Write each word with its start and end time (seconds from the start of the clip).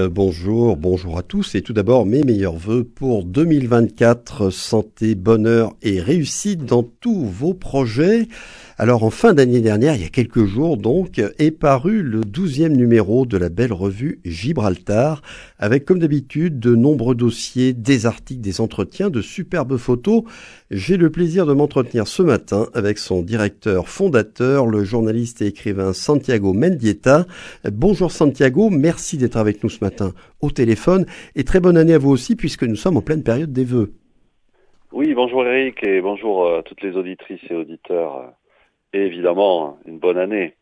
Euh, 0.00 0.08
bonjour, 0.08 0.76
bonjour 0.76 1.18
à 1.18 1.22
tous 1.22 1.54
et 1.54 1.62
tout 1.62 1.72
d'abord 1.72 2.04
mes 2.04 2.24
meilleurs 2.24 2.56
voeux 2.56 2.82
pour 2.82 3.22
2024, 3.22 4.50
santé, 4.50 5.14
bonheur 5.14 5.76
et 5.82 6.00
réussite 6.00 6.64
dans 6.64 6.82
tous 6.82 7.24
vos 7.24 7.54
projets. 7.54 8.26
Alors 8.76 9.04
en 9.04 9.10
fin 9.10 9.34
d'année 9.34 9.60
dernière, 9.60 9.94
il 9.94 10.02
y 10.02 10.04
a 10.04 10.08
quelques 10.08 10.46
jours 10.46 10.76
donc, 10.76 11.20
est 11.38 11.56
paru 11.56 12.02
le 12.02 12.22
douzième 12.22 12.76
numéro 12.76 13.24
de 13.24 13.38
la 13.38 13.48
belle 13.48 13.72
revue 13.72 14.18
Gibraltar, 14.24 15.22
avec 15.60 15.84
comme 15.84 16.00
d'habitude 16.00 16.58
de 16.58 16.74
nombreux 16.74 17.14
dossiers, 17.14 17.72
des 17.72 18.04
articles, 18.04 18.40
des 18.40 18.60
entretiens, 18.60 19.10
de 19.10 19.20
superbes 19.20 19.76
photos. 19.76 20.24
J'ai 20.72 20.96
le 20.96 21.10
plaisir 21.10 21.46
de 21.46 21.52
m'entretenir 21.52 22.08
ce 22.08 22.24
matin 22.24 22.66
avec 22.74 22.98
son 22.98 23.22
directeur 23.22 23.88
fondateur, 23.88 24.66
le 24.66 24.82
journaliste 24.82 25.40
et 25.40 25.46
écrivain 25.46 25.92
Santiago 25.92 26.52
Mendieta. 26.52 27.26
Bonjour 27.70 28.10
Santiago, 28.10 28.70
merci 28.70 29.18
d'être 29.18 29.36
avec 29.36 29.62
nous 29.62 29.70
ce 29.70 29.84
matin 29.84 30.10
au 30.40 30.50
téléphone 30.50 31.06
et 31.36 31.44
très 31.44 31.60
bonne 31.60 31.76
année 31.76 31.94
à 31.94 31.98
vous 31.98 32.10
aussi 32.10 32.34
puisque 32.34 32.64
nous 32.64 32.74
sommes 32.74 32.96
en 32.96 33.02
pleine 33.02 33.22
période 33.22 33.52
des 33.52 33.64
vœux. 33.64 33.92
Oui, 34.92 35.14
bonjour 35.14 35.46
Eric 35.46 35.80
et 35.84 36.00
bonjour 36.00 36.56
à 36.56 36.64
toutes 36.64 36.82
les 36.82 36.96
auditrices 36.96 37.40
et 37.48 37.54
auditeurs 37.54 38.34
et 38.94 39.06
évidemment 39.06 39.78
une 39.86 39.98
bonne 39.98 40.18
année. 40.18 40.54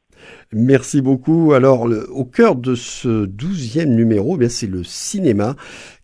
Merci 0.52 1.00
beaucoup. 1.00 1.52
Alors, 1.52 1.88
au 2.14 2.24
cœur 2.24 2.54
de 2.54 2.74
ce 2.74 3.26
douzième 3.26 3.94
numéro, 3.94 4.38
eh 4.40 4.48
c'est 4.48 4.66
le 4.66 4.84
cinéma 4.84 5.54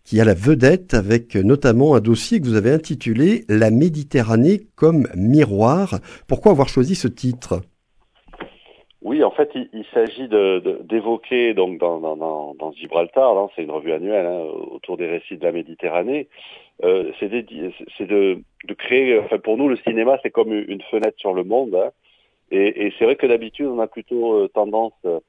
qui 0.03 0.19
a 0.19 0.25
la 0.25 0.33
vedette 0.33 0.93
avec 0.93 1.35
notamment 1.35 1.95
un 1.95 1.99
dossier 1.99 2.39
que 2.39 2.45
vous 2.45 2.55
avez 2.55 2.71
intitulé 2.71 3.43
La 3.47 3.69
Méditerranée 3.69 4.61
comme 4.75 5.07
miroir. 5.15 5.99
Pourquoi 6.27 6.51
avoir 6.51 6.67
choisi 6.67 6.95
ce 6.95 7.07
titre? 7.07 7.61
Oui, 9.01 9.23
en 9.23 9.31
fait, 9.31 9.49
il, 9.55 9.85
s'agit 9.93 10.27
d'évoquer 10.27 11.53
donc 11.53 11.79
dans, 11.79 11.99
dans, 11.99 12.71
Gibraltar, 12.73 13.37
hein, 13.37 13.49
c'est 13.55 13.63
une 13.63 13.71
revue 13.71 13.93
annuelle 13.93 14.25
hein, 14.25 14.43
autour 14.71 14.97
des 14.97 15.07
récits 15.07 15.37
de 15.37 15.43
la 15.43 15.53
Méditerranée. 15.53 16.27
Euh, 16.83 17.11
c'est 17.19 17.29
de, 17.29 18.41
de, 18.67 18.73
créer. 18.73 19.19
Enfin, 19.19 19.37
pour 19.37 19.57
nous, 19.57 19.69
le 19.69 19.77
cinéma, 19.77 20.17
c'est 20.21 20.31
comme 20.31 20.53
une 20.53 20.81
fenêtre 20.91 21.17
sur 21.17 21.33
le 21.33 21.43
monde. 21.43 21.75
Hein, 21.75 21.91
et, 22.51 22.85
et 22.85 22.93
c'est 22.97 23.05
vrai 23.05 23.15
que 23.15 23.27
d'habitude, 23.27 23.67
on 23.67 23.79
a 23.79 23.87
plutôt 23.87 24.33
euh, 24.33 24.47
tendance, 24.47 24.93
euh, 25.05 25.19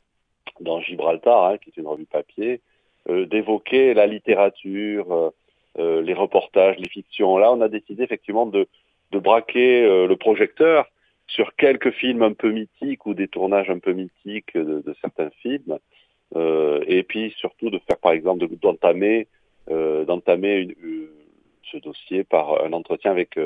dans 0.61 0.81
Gibraltar, 0.81 1.45
hein, 1.45 1.59
qui 1.59 1.71
est 1.71 1.81
une 1.81 1.87
revue 1.87 2.07
papier, 2.07 2.61
euh, 3.09 3.27
d'évoquer 3.27 3.95
la 3.95 4.07
littérature, 4.07 5.33
les 5.79 6.15
reportages, 6.15 6.77
les 6.79 6.89
fictions. 6.89 7.39
Là, 7.39 7.53
on 7.53 7.61
a 7.61 7.69
décidé 7.69 8.03
effectivement 8.03 8.45
de, 8.45 8.67
de 9.13 9.19
braquer 9.19 9.83
le 10.07 10.15
projecteur 10.17 10.87
sur 11.29 11.55
quelques 11.55 11.93
films 11.93 12.23
un 12.23 12.33
peu 12.33 12.51
mythiques 12.51 13.07
ou 13.07 13.15
des 13.15 13.29
tournages 13.29 13.71
un 13.71 13.79
peu 13.79 13.93
mythiques 13.93 14.55
de, 14.55 14.83
de 14.85 14.97
certains 15.01 15.31
films. 15.41 15.79
et 16.37 17.03
puis 17.05 17.33
surtout 17.39 17.71
de 17.71 17.79
faire, 17.87 17.99
par 17.99 18.13
exemple, 18.13 18.47
d'entamer 18.61 19.29
d'entamer 19.69 20.69
ce 21.71 21.79
dossier 21.79 22.25
par 22.25 22.65
un 22.65 22.73
entretien 22.73 23.13
avec 23.13 23.39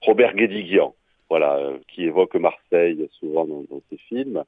Robert 0.00 0.34
Guédiguian 0.34 0.94
voilà, 1.28 1.56
euh, 1.56 1.78
qui 1.88 2.04
évoque 2.04 2.36
Marseille 2.36 3.08
souvent 3.18 3.46
dans, 3.46 3.62
dans, 3.70 3.82
ses 3.90 3.96
films 3.96 4.44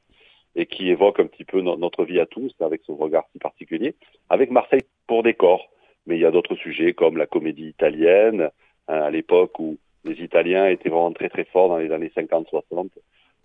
et 0.54 0.66
qui 0.66 0.88
évoque 0.88 1.20
un 1.20 1.26
petit 1.26 1.44
peu 1.44 1.60
notre 1.60 2.04
vie 2.04 2.20
à 2.20 2.26
tous 2.26 2.52
avec 2.60 2.82
son 2.84 2.96
regard 2.96 3.24
si 3.32 3.38
particulier, 3.38 3.94
avec 4.28 4.50
Marseille 4.50 4.82
pour 5.06 5.22
décor. 5.22 5.68
Mais 6.06 6.16
il 6.16 6.20
y 6.20 6.24
a 6.24 6.30
d'autres 6.30 6.56
sujets 6.56 6.94
comme 6.94 7.16
la 7.16 7.26
comédie 7.26 7.68
italienne, 7.68 8.50
hein, 8.88 9.00
à 9.00 9.10
l'époque 9.10 9.58
où 9.60 9.76
les 10.04 10.22
Italiens 10.22 10.66
étaient 10.66 10.88
vraiment 10.88 11.12
très 11.12 11.28
très 11.28 11.44
forts 11.44 11.68
dans 11.68 11.78
les 11.78 11.92
années 11.92 12.10
50-60 12.16 12.88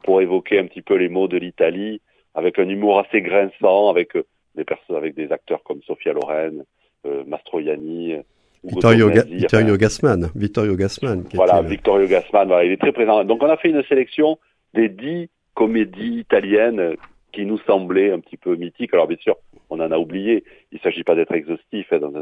pour 0.04 0.22
évoquer 0.22 0.60
un 0.60 0.66
petit 0.66 0.82
peu 0.82 0.96
les 0.96 1.10
mots 1.10 1.28
de 1.28 1.38
l'Italie 1.38 2.02
avec 2.36 2.58
un 2.60 2.68
humour 2.68 3.00
assez 3.00 3.22
grinçant, 3.22 3.90
avec 3.90 4.16
euh, 4.16 4.26
des 4.56 4.64
personnes, 4.64 4.96
avec 4.96 5.16
des 5.16 5.32
acteurs 5.32 5.64
comme 5.64 5.82
Sofia 5.84 6.14
Loren, 6.14 6.64
euh, 7.06 7.24
Mastroianni, 7.26 8.16
Vittorio, 8.64 9.10
Vittorio 9.10 9.78
Gassman. 9.78 10.30
Vittorio 10.36 10.76
Gassman. 10.76 11.24
Voilà, 11.34 11.62
Vittorio 11.62 12.08
Gassman, 12.08 12.48
voilà, 12.48 12.64
il 12.64 12.72
est 12.72 12.78
très 12.78 12.94
présent. 12.94 13.24
Donc 13.24 13.44
on 13.44 13.50
a 13.50 13.58
fait 13.58 13.70
une 13.70 13.84
sélection 13.84 14.38
des 14.74 14.90
dix 14.90 15.30
comédies 15.54 16.20
italiennes 16.20 16.96
qui 17.34 17.46
nous 17.46 17.60
semblaient 17.60 18.12
un 18.12 18.20
petit 18.20 18.38
peu 18.38 18.56
mythiques. 18.56 18.94
Alors 18.94 19.08
bien 19.08 19.18
sûr, 19.18 19.36
on 19.70 19.80
en 19.80 19.92
a 19.92 19.98
oublié. 19.98 20.44
Il 20.72 20.76
ne 20.76 20.80
s'agit 20.80 21.04
pas 21.04 21.16
d'être 21.16 21.34
exhaustif 21.34 21.88
hein, 21.92 22.00
dans 22.00 22.14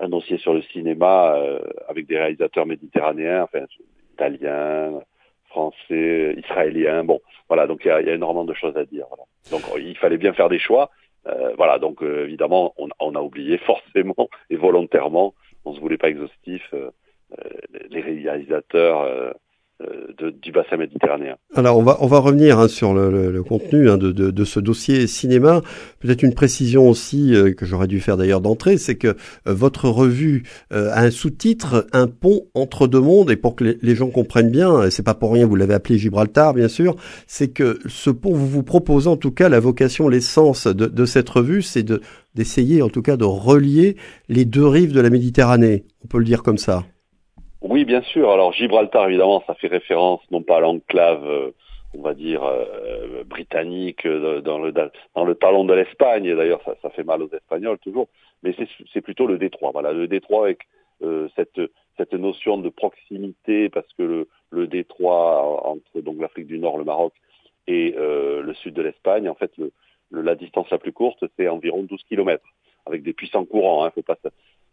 un, 0.00 0.08
dossier 0.08 0.38
sur 0.38 0.54
le 0.54 0.62
cinéma 0.62 1.34
euh, 1.36 1.60
avec 1.88 2.06
des 2.06 2.18
réalisateurs 2.18 2.66
méditerranéens, 2.66 3.42
enfin 3.42 3.66
italiens, 4.14 5.00
français, 5.48 6.34
israéliens. 6.38 7.04
Bon, 7.04 7.20
voilà, 7.48 7.66
donc 7.66 7.80
il 7.84 7.88
y 7.88 7.90
a, 7.90 8.00
y 8.00 8.10
a, 8.10 8.14
énormément 8.14 8.44
de 8.44 8.54
choses 8.54 8.76
à 8.76 8.84
dire. 8.84 9.06
Voilà. 9.08 9.24
Donc 9.50 9.62
il 9.78 9.96
fallait 9.98 10.18
bien 10.18 10.32
faire 10.32 10.48
des 10.48 10.58
choix. 10.58 10.90
Euh, 11.26 11.54
voilà, 11.56 11.78
donc 11.78 12.02
euh, 12.02 12.24
évidemment, 12.24 12.74
on, 12.76 12.88
on, 13.00 13.14
a 13.14 13.20
oublié 13.20 13.58
forcément 13.58 14.28
et 14.50 14.56
volontairement 14.56 15.34
on 15.64 15.74
se 15.74 15.80
voulait 15.80 15.98
pas 15.98 16.10
exhaustif, 16.10 16.62
euh, 16.74 16.90
euh, 17.38 17.50
les 17.90 18.00
réalisateurs 18.00 19.02
euh, 19.02 19.32
de, 19.80 20.30
du 20.30 20.52
bassin 20.52 20.76
méditerranéen. 20.76 21.36
Alors 21.54 21.78
on 21.78 21.82
va 21.82 21.96
on 22.00 22.06
va 22.06 22.18
revenir 22.18 22.58
hein, 22.58 22.68
sur 22.68 22.94
le, 22.94 23.30
le, 23.30 23.42
contenu 23.42 23.90
hein, 23.90 23.98
de, 23.98 24.12
de, 24.12 24.30
de, 24.30 24.44
ce 24.44 24.60
dossier 24.60 25.06
cinéma. 25.06 25.62
Peut-être 26.00 26.22
une 26.22 26.34
précision 26.34 26.88
aussi 26.88 27.34
que 27.56 27.66
j'aurais 27.66 27.88
dû 27.88 28.00
faire 28.00 28.16
d'ailleurs 28.16 28.40
d'entrée, 28.40 28.76
c'est 28.78 28.94
que 28.94 29.16
votre 29.46 29.88
revue 29.88 30.44
a 30.70 31.00
un 31.00 31.10
sous-titre, 31.10 31.86
un 31.92 32.06
pont 32.06 32.42
entre 32.54 32.86
deux 32.86 33.00
mondes, 33.00 33.30
et 33.30 33.36
pour 33.36 33.56
que 33.56 33.64
les, 33.64 33.78
les 33.82 33.94
gens 33.94 34.08
comprennent 34.08 34.50
bien, 34.50 34.90
c'est 34.90 35.02
pas 35.02 35.14
pour 35.14 35.32
rien, 35.32 35.46
vous 35.46 35.56
l'avez 35.56 35.74
appelé 35.74 35.98
Gibraltar 35.98 36.54
bien 36.54 36.68
sûr, 36.68 36.96
c'est 37.26 37.48
que 37.48 37.78
ce 37.86 38.10
pont, 38.10 38.32
vous 38.32 38.48
vous 38.48 38.62
proposez 38.62 39.08
en 39.08 39.16
tout 39.16 39.32
cas 39.32 39.48
la 39.48 39.60
vocation, 39.60 40.08
l'essence 40.08 40.66
de, 40.66 40.86
de 40.86 41.04
cette 41.04 41.28
revue, 41.28 41.62
c'est 41.62 41.82
de 41.82 42.00
d'essayer 42.34 42.82
en 42.82 42.88
tout 42.88 43.02
cas 43.02 43.16
de 43.16 43.24
relier 43.24 43.96
les 44.28 44.44
deux 44.44 44.66
rives 44.66 44.92
de 44.92 45.00
la 45.00 45.10
Méditerranée. 45.10 45.84
On 46.04 46.08
peut 46.08 46.18
le 46.18 46.24
dire 46.24 46.42
comme 46.42 46.58
ça. 46.58 46.84
Oui, 47.64 47.86
bien 47.86 48.02
sûr. 48.02 48.30
Alors 48.30 48.52
Gibraltar, 48.52 49.08
évidemment, 49.08 49.42
ça 49.46 49.54
fait 49.54 49.68
référence 49.68 50.20
non 50.30 50.42
pas 50.42 50.58
à 50.58 50.60
l'enclave, 50.60 51.24
euh, 51.26 51.50
on 51.94 52.02
va 52.02 52.12
dire, 52.12 52.44
euh, 52.44 53.24
britannique 53.24 54.04
euh, 54.04 54.42
dans 54.42 54.58
le, 54.58 54.70
dans 54.70 55.24
le 55.24 55.34
talon 55.34 55.64
de 55.64 55.72
l'Espagne. 55.72 56.36
D'ailleurs, 56.36 56.60
ça, 56.66 56.74
ça, 56.82 56.90
fait 56.90 57.04
mal 57.04 57.22
aux 57.22 57.30
Espagnols 57.30 57.78
toujours. 57.78 58.08
Mais 58.42 58.54
c'est 58.92 59.00
plutôt 59.00 59.26
le 59.26 59.38
détroit. 59.38 59.70
Voilà, 59.72 59.92
le 59.92 60.06
détroit 60.06 60.44
avec 60.44 60.68
cette, 61.36 61.60
cette 61.96 62.12
notion 62.12 62.58
de 62.58 62.68
proximité, 62.68 63.70
parce 63.70 63.90
que 63.94 64.02
le, 64.02 64.28
le 64.50 64.66
détroit 64.66 65.66
entre 65.66 66.00
donc 66.02 66.20
l'Afrique 66.20 66.46
du 66.46 66.58
Nord, 66.58 66.76
le 66.76 66.84
Maroc 66.84 67.14
et 67.66 67.94
le 67.96 68.54
sud 68.54 68.74
de 68.74 68.82
l'Espagne, 68.82 69.28
en 69.28 69.34
fait, 69.34 69.50
le, 69.56 69.72
la 70.10 70.34
distance 70.34 70.70
la 70.70 70.78
plus 70.78 70.92
courte, 70.92 71.24
c'est 71.36 71.48
environ 71.48 71.82
12 71.82 72.02
km, 72.04 72.44
avec 72.84 73.02
des 73.02 73.14
puissants 73.14 73.46
courants. 73.46 73.84
Hein, 73.84 73.90
faut 73.94 74.02
pas 74.02 74.18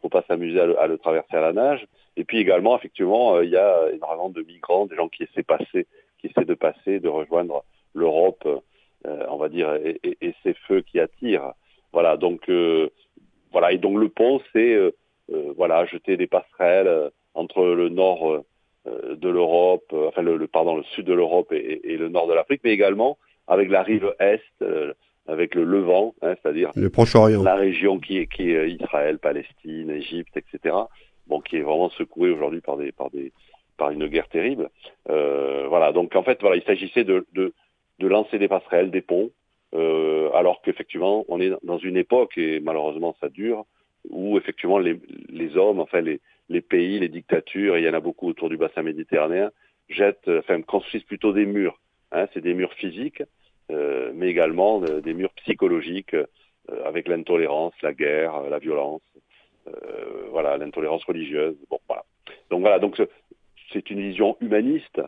faut 0.01 0.09
pas 0.09 0.23
s'amuser 0.27 0.59
à, 0.59 0.87
le, 0.87 0.97
traverser 0.97 1.35
à 1.35 1.41
la 1.41 1.53
nage. 1.53 1.85
Et 2.17 2.23
puis 2.23 2.39
également, 2.39 2.77
effectivement, 2.77 3.35
euh, 3.35 3.45
il 3.45 3.51
y 3.51 3.57
a 3.57 3.89
énormément 3.91 4.29
de 4.29 4.41
migrants, 4.41 4.85
des 4.85 4.95
gens 4.95 5.07
qui 5.07 5.23
essaient 5.23 5.43
passer, 5.43 5.87
qui 6.19 6.27
essaient 6.27 6.45
de 6.45 6.53
passer, 6.53 6.99
de 6.99 7.07
rejoindre 7.07 7.63
l'Europe, 7.93 8.47
euh, 9.05 9.25
on 9.29 9.37
va 9.37 9.49
dire, 9.49 9.73
et, 9.75 9.99
et, 10.03 10.33
ces 10.43 10.53
feux 10.67 10.81
qui 10.81 10.99
attirent. 10.99 11.53
Voilà, 11.93 12.17
donc 12.17 12.49
euh, 12.49 12.89
voilà, 13.51 13.71
et 13.71 13.77
donc 13.77 13.97
le 13.97 14.09
pont, 14.09 14.41
c'est 14.53 14.77
voilà, 15.55 15.85
jeter 15.85 16.17
des 16.17 16.27
passerelles 16.27 17.09
entre 17.33 17.63
le 17.63 17.87
nord 17.87 18.43
de 18.85 19.29
l'Europe, 19.29 19.93
enfin 19.93 20.21
le, 20.21 20.45
pardon, 20.47 20.75
le 20.75 20.83
sud 20.83 21.05
de 21.05 21.13
l'Europe 21.13 21.53
et, 21.53 21.81
et, 21.83 21.95
le 21.95 22.09
nord 22.09 22.27
de 22.27 22.33
l'Afrique, 22.33 22.61
mais 22.65 22.71
également 22.71 23.17
avec 23.47 23.69
la 23.69 23.81
rive 23.81 24.13
est, 24.19 24.43
avec 25.27 25.55
le 25.55 25.63
Levant, 25.63 26.15
hein, 26.21 26.35
c'est-à-dire 26.41 26.71
la 27.43 27.55
région 27.55 27.99
qui 27.99 28.17
est, 28.17 28.27
qui 28.27 28.51
est 28.51 28.71
Israël, 28.71 29.19
Palestine, 29.19 29.89
Égypte, 29.89 30.35
etc. 30.35 30.75
Bon, 31.27 31.39
qui 31.39 31.57
est 31.57 31.61
vraiment 31.61 31.89
secouée 31.89 32.31
aujourd'hui 32.31 32.61
par 32.61 32.77
des, 32.77 32.91
par 32.91 33.09
des, 33.11 33.31
par 33.77 33.91
une 33.91 34.07
guerre 34.07 34.27
terrible. 34.29 34.69
Euh, 35.09 35.67
voilà. 35.67 35.91
Donc 35.91 36.15
en 36.15 36.23
fait, 36.23 36.39
voilà, 36.41 36.55
il 36.55 36.63
s'agissait 36.63 37.03
de, 37.03 37.25
de, 37.33 37.53
de, 37.99 38.07
lancer 38.07 38.39
des 38.39 38.47
passerelles, 38.47 38.91
des 38.91 39.01
ponts, 39.01 39.31
euh, 39.73 40.29
alors 40.33 40.61
qu'effectivement, 40.61 41.23
on 41.29 41.39
est 41.39 41.51
dans 41.63 41.77
une 41.77 41.97
époque 41.97 42.37
et 42.37 42.59
malheureusement 42.59 43.15
ça 43.21 43.29
dure 43.29 43.65
où 44.09 44.37
effectivement 44.37 44.79
les, 44.79 44.99
les 45.29 45.55
hommes, 45.57 45.79
enfin 45.79 46.01
les, 46.01 46.19
les 46.49 46.61
pays, 46.61 46.99
les 46.99 47.07
dictatures, 47.07 47.75
et 47.75 47.81
il 47.81 47.85
y 47.85 47.89
en 47.89 47.93
a 47.93 47.99
beaucoup 47.99 48.27
autour 48.27 48.49
du 48.49 48.57
bassin 48.57 48.81
méditerranéen, 48.81 49.51
jettent, 49.89 50.27
enfin 50.27 50.61
construisent 50.63 51.03
plutôt 51.03 51.31
des 51.31 51.45
murs. 51.45 51.79
Hein, 52.11 52.27
c'est 52.33 52.41
des 52.41 52.55
murs 52.55 52.73
physiques 52.73 53.23
mais 54.13 54.29
également 54.29 54.81
euh, 54.83 55.01
des 55.01 55.13
murs 55.13 55.33
psychologiques 55.33 56.13
euh, 56.13 56.25
avec 56.85 57.07
l'intolérance, 57.07 57.73
la 57.81 57.93
guerre, 57.93 58.41
la 58.49 58.59
violence, 58.59 59.01
voilà, 60.31 60.57
l'intolérance 60.57 61.03
religieuse. 61.05 61.55
Bon, 61.69 61.79
voilà. 61.87 62.03
Donc 62.49 62.61
voilà, 62.61 62.79
donc 62.79 62.99
c'est 63.71 63.89
une 63.89 64.01
vision 64.01 64.35
humaniste 64.41 65.01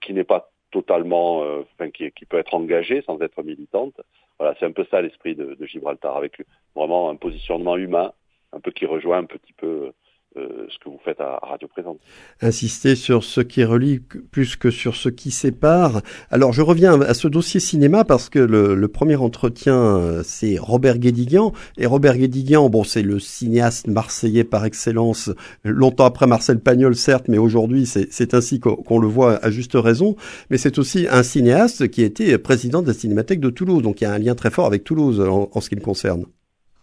qui 0.00 0.12
n'est 0.12 0.24
pas 0.24 0.50
totalement, 0.70 1.40
enfin 1.60 1.90
qui, 1.90 2.10
qui, 2.12 2.24
peut 2.24 2.38
être 2.38 2.54
engagée 2.54 3.02
sans 3.02 3.20
être 3.20 3.42
militante. 3.42 4.00
Voilà, 4.38 4.54
c'est 4.58 4.66
un 4.66 4.72
peu 4.72 4.86
ça 4.90 5.02
l'esprit 5.02 5.34
de, 5.34 5.54
de, 5.54 5.66
Gibraltar, 5.66 6.16
avec 6.16 6.42
vraiment 6.76 7.10
un 7.10 7.16
positionnement 7.16 7.76
humain, 7.76 8.12
un 8.52 8.60
peu 8.60 8.70
qui 8.70 8.86
rejoint 8.86 9.18
un 9.18 9.24
petit 9.24 9.52
peu 9.52 9.92
euh, 10.36 10.66
ce 10.70 10.78
que 10.78 10.88
vous 10.88 10.98
faites 11.04 11.20
à, 11.20 11.38
Radio 11.42 11.68
Présente. 11.68 11.98
Insister 12.40 12.94
sur 12.96 13.22
ce 13.22 13.40
qui 13.40 13.64
relie 13.64 14.00
plus 14.00 14.56
que 14.56 14.70
sur 14.70 14.96
ce 14.96 15.08
qui 15.08 15.30
sépare. 15.30 16.00
Alors 16.30 16.52
je 16.52 16.62
reviens 16.62 17.00
à 17.02 17.12
ce 17.12 17.28
dossier 17.28 17.60
cinéma 17.60 18.04
parce 18.04 18.28
que 18.28 18.38
le, 18.38 18.88
premier 18.88 19.16
entretien 19.16 19.76
euh, 19.76 20.22
c'est 20.24 20.58
Robert 20.58 20.98
Guédiguian 20.98 21.52
et 21.76 21.86
Robert 21.86 22.16
Guédiguian 22.16 22.68
bon 22.68 22.84
c'est 22.84 23.02
le 23.02 23.18
cinéaste 23.18 23.88
marseillais 23.88 24.44
par 24.44 24.64
excellence 24.64 25.30
longtemps 25.64 26.04
après 26.04 26.26
Marcel 26.26 26.60
Pagnol 26.60 26.94
certes 26.94 27.28
mais 27.28 27.38
aujourd'hui 27.38 27.86
c'est 27.86 28.34
ainsi 28.34 28.60
qu'on 28.60 28.98
le 28.98 29.06
voit 29.06 29.36
à 29.44 29.50
juste 29.50 29.74
raison 29.74 30.16
mais 30.50 30.58
c'est 30.58 30.78
aussi 30.78 31.06
un 31.10 31.22
cinéaste 31.22 31.88
qui 31.88 32.02
était 32.02 32.36
président 32.38 32.82
de 32.82 32.88
la 32.88 32.94
Cinémathèque 32.94 33.40
de 33.40 33.50
Toulouse 33.50 33.82
donc 33.82 34.00
il 34.00 34.04
y 34.04 34.06
a 34.06 34.12
un 34.12 34.18
lien 34.18 34.34
très 34.34 34.50
fort 34.50 34.66
avec 34.66 34.84
Toulouse 34.84 35.20
en, 35.20 35.60
ce 35.60 35.68
qui 35.68 35.76
me 35.76 35.80
concerne. 35.80 36.26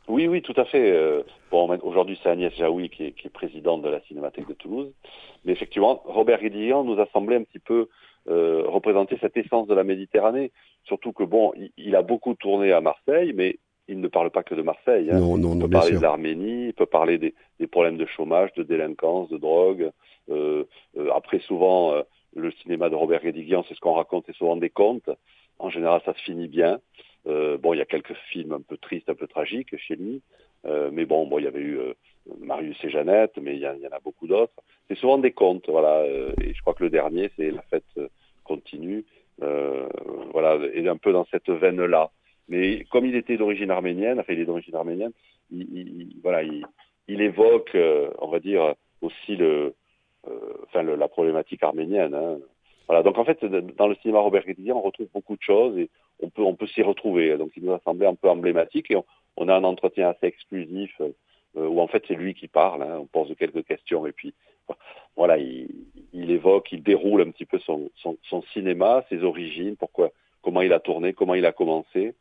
Oui 0.09 0.27
oui 0.27 0.41
tout 0.41 0.53
à 0.57 0.65
fait. 0.65 0.91
Euh, 0.91 1.23
Bon, 1.51 1.67
aujourd'hui, 1.81 2.19
c'est 2.21 2.29
Agnès 2.29 2.53
Jaoui 2.53 2.89
qui 2.89 3.05
est, 3.05 3.11
qui 3.13 3.27
est, 3.27 3.31
présidente 3.31 3.81
de 3.81 3.89
la 3.89 4.01
Cinémathèque 4.01 4.47
de 4.47 4.53
Toulouse. 4.53 4.91
Mais 5.45 5.53
effectivement, 5.53 6.01
Robert 6.05 6.41
Guédiguian 6.41 6.83
nous 6.83 6.99
a 6.99 7.07
semblé 7.07 7.35
un 7.37 7.43
petit 7.43 7.59
peu 7.59 7.89
euh, 8.27 8.63
représenter 8.67 9.17
cette 9.19 9.35
essence 9.35 9.67
de 9.67 9.73
la 9.73 9.83
Méditerranée. 9.83 10.51
Surtout 10.83 11.11
que, 11.11 11.23
bon, 11.23 11.51
il, 11.77 11.95
a 11.95 12.03
beaucoup 12.03 12.35
tourné 12.35 12.71
à 12.71 12.81
Marseille, 12.81 13.33
mais 13.33 13.57
il 13.87 13.99
ne 13.99 14.07
parle 14.07 14.29
pas 14.29 14.43
que 14.43 14.53
de 14.53 14.61
Marseille. 14.61 15.09
Hein. 15.11 15.19
Non, 15.19 15.37
non, 15.37 15.55
il 15.55 15.61
peut 15.61 15.69
parler 15.69 15.95
de 15.95 16.01
l'Arménie, 16.01 16.67
il 16.67 16.73
peut 16.73 16.85
parler 16.85 17.17
des, 17.17 17.33
des, 17.59 17.67
problèmes 17.67 17.97
de 17.97 18.05
chômage, 18.05 18.53
de 18.53 18.63
délinquance, 18.63 19.29
de 19.29 19.37
drogue. 19.37 19.89
Euh, 20.29 20.65
euh, 20.97 21.09
après, 21.15 21.39
souvent, 21.39 21.93
euh, 21.93 22.03
le 22.35 22.51
cinéma 22.61 22.89
de 22.89 22.95
Robert 22.95 23.21
Guédiguian, 23.21 23.65
c'est 23.67 23.73
ce 23.73 23.79
qu'on 23.79 23.93
raconte, 23.93 24.25
c'est 24.27 24.35
souvent 24.35 24.55
des 24.55 24.69
contes. 24.69 25.09
En 25.57 25.71
général, 25.71 26.01
ça 26.05 26.13
se 26.13 26.21
finit 26.21 26.47
bien. 26.47 26.79
Euh, 27.27 27.57
bon, 27.57 27.73
il 27.73 27.77
y 27.77 27.81
a 27.81 27.85
quelques 27.85 28.15
films 28.31 28.53
un 28.53 28.61
peu 28.61 28.77
tristes, 28.77 29.09
un 29.09 29.15
peu 29.15 29.27
tragiques 29.27 29.75
chez 29.77 29.95
lui, 29.95 30.21
euh, 30.65 30.89
mais 30.91 31.05
bon, 31.05 31.27
bon, 31.27 31.39
il 31.39 31.45
y 31.45 31.47
avait 31.47 31.59
eu 31.59 31.77
euh, 31.77 31.93
Marius 32.39 32.77
et 32.83 32.89
Jeannette, 32.89 33.37
mais 33.41 33.55
il 33.55 33.61
y, 33.61 33.67
en 33.67 33.91
a 33.91 33.99
beaucoup 33.99 34.27
d'autres. 34.27 34.53
C'est 34.87 34.97
souvent 34.97 35.17
des 35.17 35.31
contes, 35.31 35.69
voilà. 35.69 36.05
et 36.05 36.53
je 36.53 36.61
crois 36.61 36.73
que 36.73 36.83
le 36.83 36.89
dernier, 36.89 37.29
c'est 37.35 37.51
La 37.51 37.61
fête 37.63 37.83
continue, 38.43 39.05
voilà, 39.37 40.57
et 40.73 40.87
un 40.87 40.97
peu 40.97 41.11
dans 41.11 41.25
cette 41.25 41.49
veine-là. 41.49 42.09
Mais 42.47 42.85
comme 42.85 43.05
il 43.05 43.15
était 43.15 43.37
d'origine 43.37 43.69
arménienne, 43.69 44.19
enfin 44.19 44.33
il 44.33 44.39
est 44.39 44.45
d'origine 44.45 44.75
arménienne, 44.75 45.11
il, 45.51 45.61
il, 45.77 46.15
voilà, 46.23 46.41
il, 46.41 46.65
il 47.07 47.21
évoque, 47.21 47.77
on 48.19 48.27
va 48.29 48.39
dire, 48.39 48.73
aussi 49.01 49.35
le, 49.35 49.75
enfin 50.63 50.81
le, 50.81 50.95
la 50.95 51.07
problématique 51.07 51.61
arménienne. 51.63 52.15
Hein. 52.15 52.39
Voilà, 52.87 53.03
donc 53.03 53.19
en 53.19 53.23
fait, 53.23 53.45
dans 53.45 53.87
le 53.87 53.95
cinéma 54.01 54.19
Robert 54.19 54.43
Guédiguian, 54.43 54.77
on 54.77 54.81
retrouve 54.81 55.09
beaucoup 55.13 55.35
de 55.35 55.43
choses 55.43 55.77
et 55.77 55.91
on 56.21 56.29
peut, 56.29 56.43
on 56.43 56.55
peut 56.55 56.67
s'y 56.67 56.81
retrouver. 56.81 57.37
Donc 57.37 57.51
il 57.55 57.63
nous 57.63 57.73
a 57.73 57.79
semblé 57.79 58.05
un 58.05 58.15
peu 58.15 58.29
emblématique 58.29 58.91
et 58.91 58.97
on, 59.37 59.47
a 59.47 59.55
un 59.55 59.63
entretien 59.63 60.09
assez 60.09 60.27
exclusif 60.27 60.93
euh, 61.01 61.11
où 61.55 61.79
en 61.79 61.87
fait 61.87 62.03
c'est 62.07 62.15
lui 62.15 62.33
qui 62.33 62.47
parle. 62.47 62.83
Hein, 62.83 62.97
on 62.99 63.05
pose 63.05 63.33
quelques 63.37 63.65
questions 63.65 64.05
et 64.05 64.11
puis 64.11 64.33
voilà, 65.15 65.37
il, 65.37 65.67
il, 66.13 66.31
évoque, 66.31 66.71
il 66.71 66.83
déroule 66.83 67.21
un 67.21 67.31
petit 67.31 67.45
peu 67.45 67.59
son, 67.59 67.89
son, 67.95 68.17
son, 68.23 68.41
cinéma, 68.53 69.03
ses 69.09 69.23
origines, 69.23 69.75
pourquoi, 69.75 70.11
comment 70.41 70.61
il 70.61 70.73
a 70.73 70.79
tourné, 70.79 71.13
comment 71.13 71.33
il 71.33 71.45
a 71.45 71.51
commencé, 71.51 72.13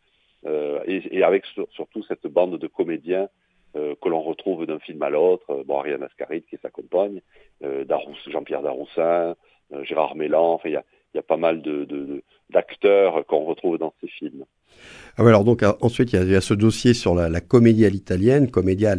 euh, 0.46 0.80
et, 0.86 1.02
et, 1.18 1.22
avec 1.22 1.44
surtout 1.70 2.02
cette 2.04 2.26
bande 2.26 2.58
de 2.58 2.66
comédiens 2.66 3.28
euh, 3.76 3.94
que 4.00 4.08
l'on 4.08 4.22
retrouve 4.22 4.64
d'un 4.64 4.78
film 4.78 5.02
à 5.02 5.10
l'autre. 5.10 5.62
Bon, 5.66 5.78
Ariane 5.78 6.02
Ascaride 6.02 6.46
qui 6.46 6.56
s'accompagne, 6.56 7.20
euh, 7.62 7.84
Jean-Pierre 8.26 8.62
Daroussin, 8.62 9.36
euh, 9.72 9.84
Gérard 9.84 10.16
Mélan, 10.16 10.54
enfin 10.54 10.70
il 10.70 10.72
y 10.72 10.76
a, 10.76 10.84
y 11.14 11.18
a, 11.18 11.22
pas 11.22 11.36
mal 11.36 11.60
de, 11.60 11.84
de, 11.84 12.22
d'acteurs 12.50 13.24
qu'on 13.26 13.44
retrouve 13.44 13.78
dans 13.78 13.94
ces 14.00 14.08
films. 14.08 14.44
Ah 15.20 15.26
alors 15.26 15.42
donc 15.42 15.64
euh, 15.64 15.72
ensuite 15.80 16.12
il 16.12 16.30
y, 16.30 16.36
a, 16.36 16.40
ce 16.40 16.54
dossier 16.54 16.94
sur 16.94 17.12
la, 17.12 17.28
la 17.28 17.40
comédie 17.40 17.84
à 17.84 17.88
l'italienne, 17.88 18.48
comédia 18.48 18.94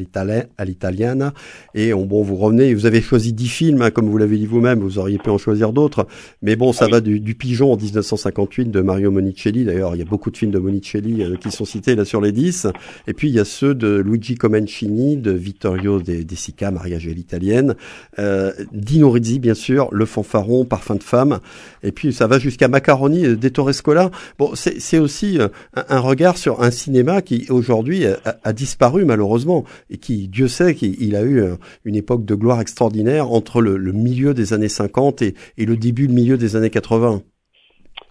à 0.57 0.65
l'italiana, 0.65 1.33
et 1.73 1.93
on, 1.93 2.05
bon 2.05 2.23
vous 2.23 2.35
revenez, 2.35 2.73
vous 2.73 2.85
avez 2.85 3.01
choisi 3.01 3.31
dix 3.31 3.47
films, 3.47 3.81
hein, 3.81 3.89
comme 3.89 4.09
vous 4.09 4.17
l'avez 4.17 4.37
dit 4.37 4.45
vous-même, 4.45 4.79
vous 4.81 4.99
auriez 4.99 5.17
pu 5.17 5.29
en 5.29 5.37
choisir 5.37 5.71
d'autres, 5.71 6.07
mais 6.41 6.57
bon 6.57 6.73
ça 6.73 6.85
ah 6.89 6.91
va 6.91 6.99
du, 6.99 7.21
du, 7.21 7.35
Pigeon 7.35 7.71
en 7.71 7.77
1958 7.77 8.69
de 8.69 8.81
Mario 8.81 9.11
Monicelli, 9.11 9.63
d'ailleurs 9.63 9.95
il 9.95 9.99
y 9.99 10.01
a 10.01 10.05
beaucoup 10.05 10.29
de 10.29 10.35
films 10.35 10.51
de 10.51 10.59
Monicelli 10.59 11.23
euh, 11.23 11.37
qui 11.37 11.51
sont 11.51 11.63
cités 11.63 11.95
là 11.95 12.03
sur 12.03 12.19
les 12.19 12.33
dix, 12.33 12.67
et 13.07 13.13
puis 13.13 13.29
il 13.29 13.33
y 13.33 13.39
a 13.39 13.45
ceux 13.45 13.73
de 13.73 14.03
Luigi 14.05 14.35
Comencini, 14.35 15.15
de 15.15 15.31
Vittorio 15.31 16.01
De, 16.01 16.23
de 16.23 16.35
Sica, 16.35 16.69
Mariage 16.69 17.07
à 17.07 17.11
l'italienne, 17.11 17.75
euh, 18.19 18.51
Dino 18.73 19.09
Rizzi 19.09 19.39
bien 19.39 19.53
sûr, 19.53 19.87
Le 19.93 20.05
Fanfaron, 20.05 20.65
Parfum 20.65 20.95
de 20.95 21.03
femme, 21.03 21.39
et 21.81 21.93
puis 21.93 22.11
ça 22.11 22.27
va 22.27 22.39
jusqu'à 22.39 22.67
Macaroni, 22.67 23.25
euh, 23.25 23.35
D'Ettore 23.37 23.73
Scola. 23.73 24.11
Bon 24.37 24.51
c'est 24.53 24.99
aussi 24.99 25.39
un, 25.75 25.99
regard 25.99 26.37
sur 26.37 26.61
un 26.61 26.71
cinéma 26.71 27.21
qui 27.21 27.47
aujourd'hui 27.49 28.05
a, 28.05 28.53
disparu 28.53 29.05
malheureusement 29.05 29.63
et 29.89 29.97
qui, 29.97 30.27
Dieu 30.27 30.47
sait 30.47 30.75
qu'il 30.75 31.15
a 31.15 31.23
eu 31.23 31.43
une 31.85 31.95
époque 31.95 32.25
de 32.25 32.35
gloire 32.35 32.61
extraordinaire 32.61 33.31
entre 33.31 33.61
le, 33.61 33.91
milieu 33.91 34.33
des 34.33 34.53
années 34.53 34.69
50 34.69 35.21
et, 35.21 35.35
le 35.57 35.77
début, 35.77 36.07
le 36.07 36.13
milieu 36.13 36.37
des 36.37 36.55
années 36.55 36.69
80. 36.69 37.21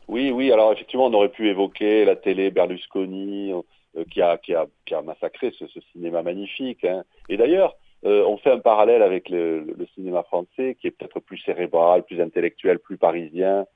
Oui, 0.08 0.30
oui. 0.30 0.50
Alors 0.52 0.72
effectivement, 0.72 1.06
on 1.06 1.12
aurait 1.12 1.28
pu 1.28 1.48
évoquer 1.48 2.04
la 2.04 2.16
télé 2.16 2.50
Berlusconi 2.50 3.52
euh, 3.96 4.04
qui, 4.10 4.20
a, 4.20 4.36
qui, 4.38 4.54
a, 4.54 4.66
qui 4.86 4.94
a 4.94 5.02
massacré 5.02 5.52
ce, 5.58 5.64
cinéma 5.92 6.22
magnifique. 6.22 6.84
Hein. 6.84 7.04
Et 7.28 7.36
d'ailleurs, 7.36 7.74
euh, 8.04 8.24
on 8.26 8.36
fait 8.36 8.50
un 8.50 8.58
parallèle 8.58 9.02
avec 9.02 9.28
le, 9.28 9.64
cinéma 9.94 10.22
français 10.22 10.76
qui 10.80 10.86
est 10.86 10.90
peut-être 10.90 11.20
plus 11.20 11.38
cérébral, 11.38 12.04
plus 12.04 12.20
intellectuel, 12.20 12.78
plus 12.78 12.96
parisien, 12.96 13.66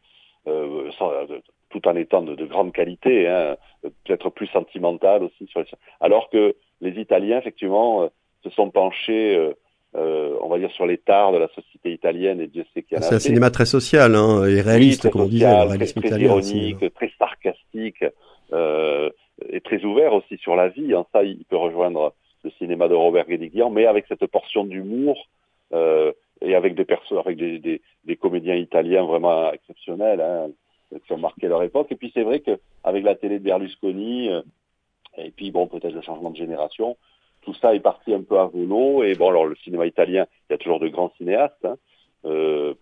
euh, 0.46 0.90
tout 1.72 1.88
en 1.88 1.96
étant 1.96 2.22
de, 2.22 2.34
de 2.34 2.44
grande 2.44 2.72
qualité, 2.72 3.26
hein, 3.26 3.56
peut-être 4.04 4.30
plus 4.30 4.46
sentimental 4.48 5.24
aussi. 5.24 5.46
Sur 5.48 5.60
les... 5.60 5.66
Alors 6.00 6.30
que 6.30 6.54
les 6.80 7.00
Italiens, 7.00 7.38
effectivement, 7.38 8.02
euh, 8.02 8.08
se 8.44 8.50
sont 8.50 8.70
penchés, 8.70 9.36
euh, 9.36 9.52
euh, 9.96 10.36
on 10.42 10.48
va 10.48 10.58
dire, 10.58 10.70
sur 10.72 10.86
les 10.86 10.98
tares 10.98 11.32
de 11.32 11.38
la 11.38 11.48
société 11.48 11.92
italienne, 11.92 12.40
et 12.40 12.46
Dieu 12.46 12.64
sait 12.72 12.82
qu'il 12.82 12.96
y 12.96 13.00
en 13.00 13.02
a. 13.02 13.06
C'est 13.06 13.14
un 13.14 13.20
cinéma 13.20 13.50
très 13.50 13.66
social 13.66 14.14
hein, 14.14 14.44
et 14.44 14.60
réaliste, 14.60 15.10
comme 15.10 15.22
on 15.22 15.26
disait, 15.26 15.46
réaliste 15.46 15.98
très, 16.00 16.10
très 16.10 16.20
ironique, 16.20 16.94
très 16.94 17.10
sarcastique, 17.18 18.04
euh, 18.52 19.10
et 19.48 19.60
très 19.60 19.82
ouvert 19.84 20.12
aussi 20.12 20.36
sur 20.38 20.56
la 20.56 20.68
vie. 20.68 20.94
Hein. 20.94 21.06
Ça, 21.12 21.22
il 21.22 21.44
peut 21.48 21.56
rejoindre 21.56 22.14
le 22.44 22.50
cinéma 22.58 22.88
de 22.88 22.94
Robert 22.94 23.26
Guédiguian, 23.26 23.70
mais 23.70 23.86
avec 23.86 24.06
cette 24.08 24.26
portion 24.26 24.64
d'humour 24.64 25.28
euh, 25.72 26.12
et 26.40 26.54
avec 26.54 26.74
des 26.74 26.84
persos, 26.84 27.18
avec 27.18 27.36
des, 27.36 27.58
des, 27.58 27.80
des, 28.04 28.16
comédiens 28.16 28.56
italiens 28.56 29.04
vraiment 29.04 29.52
exceptionnels. 29.52 30.20
Hein 30.20 30.50
qui 31.06 31.12
ont 31.12 31.18
marqué 31.18 31.48
leur 31.48 31.62
époque. 31.62 31.88
Et 31.90 31.96
puis 31.96 32.10
c'est 32.14 32.22
vrai 32.22 32.40
qu'avec 32.40 33.04
la 33.04 33.14
télé 33.14 33.38
de 33.38 33.44
Berlusconi, 33.44 34.30
euh, 34.30 34.42
et 35.18 35.30
puis 35.30 35.50
bon, 35.50 35.66
peut-être 35.66 35.94
le 35.94 36.02
changement 36.02 36.30
de 36.30 36.36
génération, 36.36 36.96
tout 37.42 37.54
ça 37.54 37.74
est 37.74 37.80
parti 37.80 38.14
un 38.14 38.22
peu 38.22 38.38
à 38.38 38.46
volo. 38.46 39.02
Et 39.04 39.14
bon, 39.14 39.30
alors 39.30 39.46
le 39.46 39.56
cinéma 39.56 39.86
italien, 39.86 40.26
il 40.48 40.52
y 40.52 40.54
a 40.54 40.58
toujours 40.58 40.80
de 40.80 40.88
grands 40.88 41.12
cinéastes, 41.18 41.64
hein, 41.64 41.76
euh, 42.24 42.74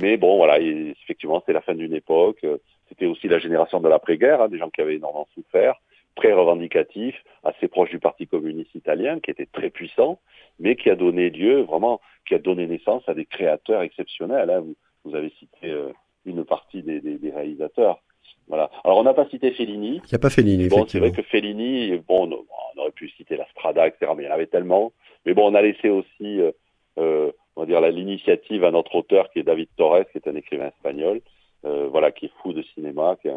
mais 0.00 0.16
bon, 0.16 0.36
voilà, 0.36 0.58
effectivement, 0.60 1.42
c'est 1.46 1.52
la 1.52 1.60
fin 1.60 1.74
d'une 1.74 1.94
époque. 1.94 2.44
C'était 2.88 3.06
aussi 3.06 3.28
la 3.28 3.38
génération 3.38 3.80
de 3.80 3.88
l'après-guerre, 3.88 4.42
hein, 4.42 4.48
des 4.48 4.58
gens 4.58 4.70
qui 4.70 4.80
avaient 4.80 4.96
énormément 4.96 5.28
souffert, 5.34 5.76
très 6.16 6.32
revendicatifs, 6.32 7.22
assez 7.44 7.68
proches 7.68 7.90
du 7.90 7.98
Parti 7.98 8.26
communiste 8.26 8.74
italien, 8.74 9.20
qui 9.20 9.30
était 9.30 9.46
très 9.46 9.70
puissant, 9.70 10.20
mais 10.58 10.76
qui 10.76 10.90
a 10.90 10.96
donné 10.96 11.30
lieu, 11.30 11.62
vraiment, 11.62 12.00
qui 12.26 12.34
a 12.34 12.38
donné 12.38 12.66
naissance 12.66 13.02
à 13.08 13.14
des 13.14 13.26
créateurs 13.26 13.82
exceptionnels. 13.82 14.50
Hein. 14.50 14.60
Vous, 14.60 14.76
vous, 15.04 15.14
avez 15.14 15.30
cité 15.38 15.70
euh, 15.70 15.92
une 16.28 16.44
partie 16.44 16.82
des, 16.82 17.00
des, 17.00 17.18
des 17.18 17.30
réalisateurs. 17.30 18.00
Voilà. 18.48 18.70
Alors 18.84 18.98
on 18.98 19.02
n'a 19.02 19.14
pas 19.14 19.28
cité 19.28 19.50
Fellini. 19.52 20.00
Il 20.04 20.08
n'y 20.10 20.14
a 20.14 20.18
pas 20.18 20.30
Fellini. 20.30 20.68
Bon, 20.68 20.86
c'est 20.86 20.98
vrai 20.98 21.12
que 21.12 21.22
Fellini, 21.22 21.98
bon, 22.08 22.30
on 22.76 22.80
aurait 22.80 22.92
pu 22.92 23.10
citer 23.10 23.36
la 23.36 23.46
Strada, 23.48 23.86
etc. 23.86 24.12
Mais 24.16 24.24
il 24.24 24.26
y 24.26 24.30
en 24.30 24.34
avait 24.34 24.46
tellement. 24.46 24.92
Mais 25.26 25.34
bon, 25.34 25.50
on 25.50 25.54
a 25.54 25.62
laissé 25.62 25.90
aussi, 25.90 26.40
euh, 26.40 26.52
euh 26.98 27.30
on 27.56 27.62
va 27.62 27.66
dire, 27.66 27.80
l'initiative 27.80 28.64
à 28.64 28.70
notre 28.70 28.94
auteur 28.94 29.30
qui 29.30 29.40
est 29.40 29.42
David 29.42 29.68
Torres, 29.76 30.04
qui 30.12 30.18
est 30.18 30.28
un 30.28 30.36
écrivain 30.36 30.68
espagnol, 30.68 31.20
euh, 31.64 31.88
voilà, 31.90 32.12
qui 32.12 32.26
est 32.26 32.32
fou 32.40 32.52
de 32.52 32.62
cinéma, 32.62 33.16
qui 33.20 33.26
est, 33.26 33.32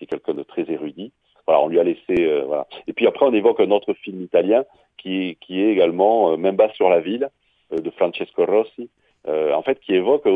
est 0.00 0.06
quelqu'un 0.06 0.32
de 0.32 0.42
très 0.42 0.62
érudit. 0.70 1.12
Voilà, 1.46 1.60
on 1.60 1.68
lui 1.68 1.78
a 1.78 1.84
laissé, 1.84 2.42
voilà. 2.46 2.66
Et 2.86 2.94
puis 2.94 3.06
après, 3.06 3.26
on 3.26 3.32
évoque 3.32 3.60
un 3.60 3.70
autre 3.70 3.92
film 3.92 4.22
italien 4.22 4.64
qui, 4.96 5.36
qui 5.40 5.62
est 5.62 5.70
également 5.70 6.36
Même 6.36 6.56
bas 6.56 6.70
sur 6.74 6.88
la 6.90 7.00
ville 7.00 7.28
de 7.70 7.90
Francesco 7.90 8.44
Rossi, 8.44 8.90
en 9.26 9.62
fait, 9.62 9.80
qui 9.80 9.94
évoque 9.94 10.26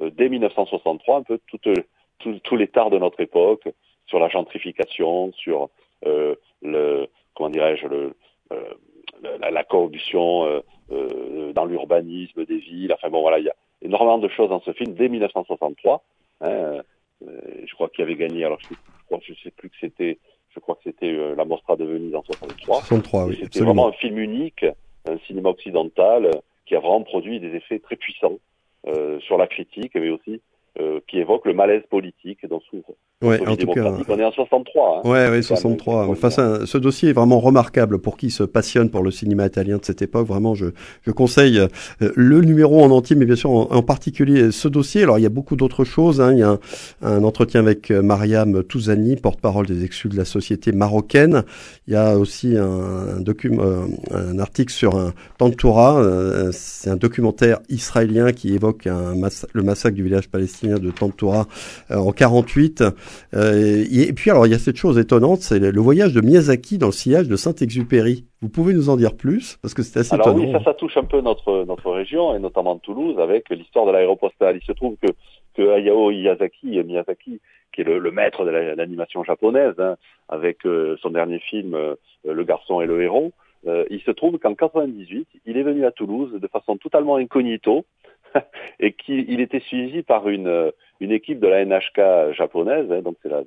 dès 0.00 0.28
1963 0.28 1.18
un 1.18 1.22
peu 1.22 1.38
tous 2.42 2.56
les 2.56 2.68
tares 2.68 2.90
de 2.90 2.98
notre 2.98 3.20
époque 3.20 3.68
sur 4.06 4.18
la 4.18 4.28
gentrification, 4.28 5.32
sur 5.32 5.70
euh, 6.06 6.34
le 6.62 7.06
comment 7.34 7.50
dirais-je 7.50 7.86
le 7.86 8.14
euh, 8.52 8.74
la, 9.22 9.50
la, 9.50 9.64
corruption 9.64 10.44
euh, 10.46 10.60
euh, 10.92 11.52
dans 11.52 11.66
l'urbanisme 11.66 12.44
des 12.46 12.58
villes. 12.58 12.92
Enfin 12.92 13.10
bon 13.10 13.20
voilà, 13.20 13.38
il 13.38 13.44
y 13.44 13.50
a 13.50 13.54
énormément 13.82 14.18
de 14.18 14.28
choses 14.28 14.48
dans 14.48 14.60
ce 14.62 14.72
film 14.72 14.94
dès 14.94 15.08
1963. 15.08 16.02
Hein, 16.40 16.82
je 17.20 17.74
crois 17.74 17.88
qu'il 17.90 18.02
avait 18.02 18.16
gagné. 18.16 18.44
Alors 18.44 18.58
je, 18.60 18.74
je, 19.10 19.34
je 19.34 19.40
sais 19.42 19.50
plus 19.50 19.68
que 19.68 19.76
c'était. 19.80 20.18
Je 20.54 20.58
crois 20.58 20.74
que 20.74 20.82
c'était 20.84 21.12
la 21.36 21.44
Mostra 21.44 21.76
de 21.76 21.84
Venise 21.84 22.14
en 22.14 22.24
63. 22.24 22.80
63 22.80 23.26
oui, 23.26 23.38
c'était 23.40 23.60
vraiment 23.60 23.88
un 23.88 23.92
film 23.92 24.18
unique, 24.18 24.64
un 25.08 25.18
cinéma 25.26 25.50
occidental 25.50 26.30
qui 26.66 26.74
a 26.74 26.80
vraiment 26.80 27.02
produit 27.02 27.38
des 27.38 27.54
effets 27.54 27.78
très 27.78 27.94
puissants 27.94 28.32
euh, 28.34 28.49
sur 29.20 29.38
la 29.38 29.46
critique, 29.46 29.94
mais 29.94 30.10
aussi 30.10 30.40
euh, 30.78 31.00
qui 31.08 31.18
évoque 31.18 31.46
le 31.46 31.52
malaise 31.52 31.82
politique 31.90 32.46
dans 32.48 32.60
souffre. 32.60 32.92
Ouais, 33.22 33.44
en 33.44 33.56
tout 33.56 33.66
cas, 33.66 33.92
on 34.08 34.18
est 34.18 34.24
en 34.24 34.30
63. 34.30 35.02
Hein. 35.04 35.08
Ouais, 35.08 35.28
ouais, 35.28 35.42
63. 35.42 36.06
Enfin, 36.08 36.30
ce 36.30 36.78
dossier 36.78 37.10
est 37.10 37.12
vraiment 37.12 37.40
remarquable 37.40 37.98
pour 37.98 38.16
qui 38.16 38.30
se 38.30 38.44
passionne 38.44 38.88
pour 38.88 39.02
le 39.02 39.10
cinéma 39.10 39.46
italien 39.46 39.78
de 39.78 39.84
cette 39.84 40.00
époque. 40.00 40.28
Vraiment, 40.28 40.54
je, 40.54 40.66
je 41.02 41.10
conseille 41.10 41.58
euh, 41.58 41.68
le 42.14 42.40
numéro 42.42 42.82
en 42.82 42.90
entier, 42.92 43.16
mais 43.16 43.26
bien 43.26 43.34
sûr 43.34 43.50
en, 43.50 43.82
particulier 43.82 44.52
ce 44.52 44.68
dossier. 44.68 45.02
Alors, 45.02 45.18
il 45.18 45.22
y 45.22 45.26
a 45.26 45.30
beaucoup 45.30 45.56
d'autres 45.56 45.82
choses. 45.82 46.20
Hein. 46.20 46.34
Il 46.34 46.38
y 46.38 46.44
a 46.44 46.56
un, 47.02 47.24
entretien 47.24 47.60
avec 47.60 47.90
euh, 47.90 48.00
Mariam 48.00 48.62
Touzani, 48.62 49.16
porte-parole 49.16 49.66
des 49.66 49.84
exclus 49.84 50.08
de 50.08 50.16
la 50.16 50.24
société 50.24 50.70
marocaine. 50.70 51.42
Il 51.88 51.94
y 51.94 51.96
a 51.96 52.16
aussi 52.16 52.56
un, 52.56 53.16
un, 53.16 53.20
document, 53.20 53.64
un 54.12 54.38
article 54.38 54.72
sur 54.72 54.94
un 54.94 55.12
Tantoura. 55.36 56.00
C'est 56.52 56.90
un 56.90 56.96
documentaire 56.96 57.58
israélien 57.68 58.32
qui 58.32 58.54
évoque 58.54 58.84
le 58.84 59.62
massacre 59.62 59.96
du 59.96 60.04
village 60.04 60.28
palestinien 60.28 60.59
de 60.68 60.90
Tantoura 60.90 61.46
en 61.90 62.12
48. 62.12 62.84
Euh, 63.34 63.84
et 63.90 64.12
puis 64.12 64.30
alors 64.30 64.46
il 64.46 64.52
y 64.52 64.54
a 64.54 64.58
cette 64.58 64.76
chose 64.76 64.98
étonnante, 64.98 65.40
c'est 65.40 65.58
le 65.58 65.80
voyage 65.80 66.12
de 66.12 66.20
Miyazaki 66.20 66.78
dans 66.78 66.86
le 66.86 66.92
sillage 66.92 67.28
de 67.28 67.36
Saint-Exupéry. 67.36 68.24
Vous 68.42 68.48
pouvez 68.48 68.72
nous 68.72 68.88
en 68.88 68.96
dire 68.96 69.16
plus? 69.16 69.58
Parce 69.62 69.74
que 69.74 69.82
c'est 69.82 70.00
assez 70.00 70.14
alors 70.14 70.28
étonnant. 70.28 70.44
oui, 70.44 70.52
ça, 70.52 70.62
ça 70.64 70.74
touche 70.74 70.96
un 70.96 71.04
peu 71.04 71.20
notre 71.20 71.64
notre 71.64 71.90
région 71.90 72.34
et 72.34 72.38
notamment 72.38 72.76
Toulouse 72.76 73.18
avec 73.18 73.50
l'histoire 73.50 73.86
de 73.86 73.92
l'aéropostale. 73.92 74.56
Il 74.60 74.64
se 74.64 74.72
trouve 74.72 74.96
que 75.02 75.08
que 75.54 75.68
Hayao 75.70 76.10
Miyazaki, 76.10 76.82
Miyazaki 76.82 77.40
qui 77.72 77.82
est 77.82 77.84
le, 77.84 78.10
maître 78.10 78.44
de 78.44 78.50
l'animation 78.50 79.22
japonaise, 79.22 79.74
hein, 79.78 79.96
avec 80.28 80.66
euh, 80.66 80.96
son 81.00 81.10
dernier 81.10 81.38
film 81.38 81.74
euh, 81.74 81.94
Le 82.24 82.42
garçon 82.42 82.80
et 82.80 82.86
le 82.86 83.00
héros, 83.00 83.32
il 83.90 84.00
se 84.00 84.10
trouve 84.10 84.38
qu'en 84.38 84.54
98, 84.54 85.28
il 85.44 85.56
est 85.58 85.62
venu 85.62 85.84
à 85.84 85.90
Toulouse 85.90 86.32
de 86.32 86.46
façon 86.48 86.78
totalement 86.78 87.16
incognito 87.16 87.84
et 88.80 88.92
qu'il 88.92 89.40
était 89.40 89.60
suivi 89.60 90.02
par 90.02 90.28
une, 90.28 90.72
une 91.00 91.12
équipe 91.12 91.40
de 91.40 91.48
la 91.48 91.64
NHK 91.64 92.34
japonaise, 92.34 92.90
hein, 92.90 93.02
donc 93.02 93.16
c'est 93.22 93.28
la, 93.28 93.42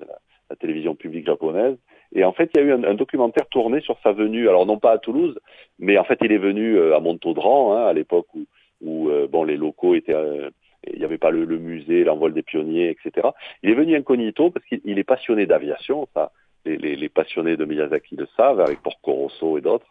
la, 0.49 0.55
télévision 0.59 0.93
publique 0.93 1.25
japonaise. 1.25 1.77
Et 2.13 2.23
en 2.23 2.31
fait, 2.31 2.51
il 2.53 2.61
y 2.61 2.63
a 2.63 2.67
eu 2.67 2.71
un, 2.71 2.93
documentaire 2.93 3.47
tourné 3.47 3.81
sur 3.81 3.97
sa 4.03 4.11
venue, 4.11 4.47
alors 4.47 4.67
non 4.67 4.77
pas 4.77 4.91
à 4.91 4.97
Toulouse, 4.99 5.39
mais 5.79 5.97
en 5.97 6.03
fait, 6.03 6.19
il 6.21 6.31
est 6.31 6.37
venu 6.37 6.77
euh, 6.77 6.95
à 6.95 6.99
Montaudran, 6.99 7.75
hein, 7.75 7.87
à 7.87 7.93
l'époque 7.93 8.27
où, 8.35 8.45
où 8.81 9.09
euh, 9.09 9.27
bon, 9.27 9.43
les 9.43 9.57
locaux 9.57 9.95
étaient... 9.95 10.13
Euh, 10.13 10.49
il 10.91 10.99
n'y 10.99 11.05
avait 11.05 11.17
pas 11.17 11.31
le, 11.31 11.45
musée, 11.45 12.03
l'envol 12.03 12.33
des 12.33 12.43
pionniers, 12.43 12.89
etc. 12.89 13.29
Il 13.63 13.69
est 13.69 13.73
venu 13.73 13.95
incognito 13.95 14.51
parce 14.51 14.65
qu'il 14.65 14.99
est 14.99 15.03
passionné 15.05 15.45
d'aviation, 15.45 16.09
ça, 16.13 16.33
les, 16.65 16.75
les, 16.75 16.97
les, 16.97 17.07
passionnés 17.07 17.55
de 17.55 17.63
Miyazaki 17.63 18.17
le 18.17 18.27
savent, 18.35 18.59
avec 18.59 18.81
Porco 18.81 19.13
Rosso 19.13 19.57
et 19.57 19.61
d'autres 19.61 19.87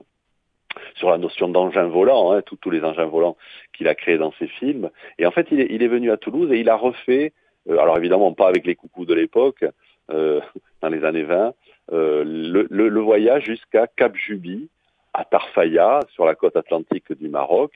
sur 0.96 1.10
la 1.10 1.18
notion 1.18 1.48
d'engin 1.48 1.86
volant, 1.88 2.32
hein, 2.32 2.42
tous 2.42 2.70
les 2.70 2.82
engins 2.82 3.06
volants 3.06 3.36
qu'il 3.72 3.88
a 3.88 3.94
créés 3.94 4.18
dans 4.18 4.32
ses 4.38 4.46
films. 4.46 4.90
Et 5.18 5.26
en 5.26 5.30
fait, 5.30 5.48
il 5.50 5.60
est, 5.60 5.68
il 5.70 5.82
est 5.82 5.88
venu 5.88 6.10
à 6.10 6.16
Toulouse 6.16 6.50
et 6.52 6.58
il 6.58 6.68
a 6.68 6.76
refait, 6.76 7.32
euh, 7.68 7.78
alors 7.78 7.98
évidemment 7.98 8.32
pas 8.32 8.48
avec 8.48 8.66
les 8.66 8.74
coucous 8.74 9.06
de 9.06 9.14
l'époque, 9.14 9.64
euh, 10.10 10.40
dans 10.82 10.88
les 10.88 11.04
années 11.04 11.24
20, 11.24 11.54
euh, 11.92 12.22
le, 12.24 12.66
le, 12.70 12.88
le, 12.88 13.00
voyage 13.00 13.44
jusqu'à 13.44 13.86
Cap 13.86 14.14
Juby, 14.16 14.68
à 15.12 15.24
Tarfaya, 15.24 16.00
sur 16.14 16.24
la 16.24 16.34
côte 16.34 16.56
atlantique 16.56 17.12
du 17.12 17.28
Maroc, 17.28 17.72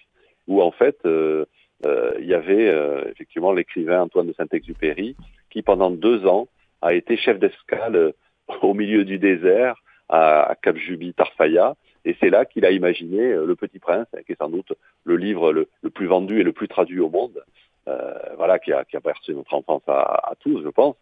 où 0.47 0.63
en 0.63 0.71
fait 0.71 0.97
euh, 1.05 1.45
euh, 1.85 2.15
il 2.21 2.27
y 2.27 2.35
avait 2.35 2.73
effectivement 3.11 3.53
l'écrivain 3.53 4.03
Antoine 4.03 4.29
de 4.29 4.33
Saint-Exupéry, 4.33 5.17
qui 5.51 5.63
pendant 5.63 5.91
deux 5.91 6.27
ans 6.27 6.49
a 6.83 6.95
été 6.95 7.17
chef 7.17 7.39
d'escale 7.39 8.15
au 8.63 8.75
milieu 8.75 9.05
du 9.05 9.19
désert 9.19 9.77
à 10.09 10.55
Cap 10.63 10.77
Juby, 10.77 11.13
Tarfaya, 11.15 11.75
et 12.07 12.17
c'est 12.21 12.31
là 12.31 12.45
qu'il 12.45 12.65
a 12.65 12.71
imaginé 12.71 13.21
euh, 13.21 13.45
Le 13.45 13.57
Petit 13.57 13.79
Prince, 13.79 14.07
qui 14.25 14.33
est 14.33 14.39
sans 14.39 14.49
doute 14.49 14.73
le 15.05 15.17
livre 15.17 15.53
le, 15.53 15.69
plus 15.91 16.07
vendu 16.07 16.41
et 16.41 16.45
le 16.45 16.53
plus 16.53 16.69
traduit 16.69 17.01
au 17.01 17.11
monde. 17.11 17.43
Euh, 17.89 18.15
voilà, 18.37 18.59
qui 18.59 18.73
a, 18.73 18.85
qui 18.85 18.97
a 18.97 19.01
notre 19.29 19.55
enfance 19.55 19.83
à, 19.87 20.31
à, 20.31 20.35
tous, 20.41 20.61
je 20.61 20.69
pense, 20.69 20.97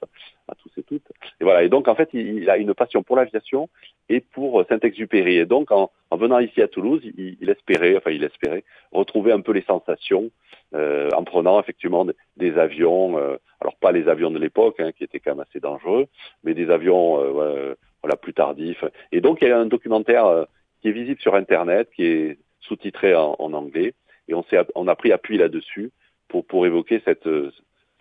à 0.49 0.55
tous 0.55 0.71
et 0.77 0.83
toutes. 0.83 1.07
Et 1.41 1.45
voilà. 1.45 1.63
Et 1.63 1.71
donc, 1.71 1.89
en 1.89 1.95
fait, 1.95 2.11
il, 2.13 2.51
a 2.51 2.59
une 2.59 2.75
passion 2.75 3.03
pour 3.03 3.17
l'aviation 3.17 3.71
et 4.11 4.21
pour 4.21 4.63
Saint-Exupéry. 4.69 5.39
Et 5.39 5.47
donc, 5.47 5.71
en, 5.71 5.91
en, 6.11 6.17
venant 6.19 6.41
ici 6.41 6.61
à 6.61 6.69
Toulouse, 6.69 7.01
il, 7.03 7.39
il, 7.41 7.49
espérait, 7.49 7.97
enfin, 7.97 8.11
il 8.11 8.23
espérait 8.23 8.65
retrouver 8.93 9.33
un 9.33 9.41
peu 9.41 9.53
les 9.53 9.63
sensations 9.63 10.31
euh, 10.75 11.09
en 11.17 11.23
prenant 11.23 11.61
effectivement 11.61 12.05
des, 12.37 12.59
avions. 12.59 13.17
Euh, 13.17 13.37
alors, 13.61 13.77
pas 13.77 13.93
les 13.93 14.09
avions 14.09 14.31
de 14.31 14.39
l'époque, 14.39 14.81
hein, 14.81 14.91
qui 14.93 15.05
étaient 15.05 15.21
quand 15.21 15.37
même 15.37 15.45
assez 15.49 15.61
dangereux, 15.61 16.07
mais 16.43 16.53
des 16.53 16.69
avions, 16.71 17.19
euh, 17.21 17.75
voilà, 18.03 18.17
plus 18.17 18.35
tardifs. 18.35 18.85
Et 19.13 19.21
donc, 19.21 19.39
il 19.41 19.49
y 19.49 19.51
a 19.53 19.59
un 19.59 19.67
documentaire 19.67 20.47
qui 20.85 20.91
est 20.91 20.93
visible 20.93 21.21
sur 21.23 21.35
Internet, 21.35 21.89
qui 21.97 22.05
est 22.05 22.39
sous-titré 22.61 23.15
en, 23.15 23.35
anglais. 23.39 23.95
Et 24.29 24.35
on, 24.35 24.45
on 24.75 24.87
a 24.87 24.95
pris 24.95 25.13
appui 25.13 25.39
là-dessus 25.39 25.91
pour, 26.29 26.45
pour 26.45 26.67
évoquer 26.67 27.01
cette, 27.07 27.27